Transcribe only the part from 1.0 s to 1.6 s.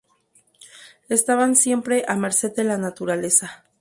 Estaban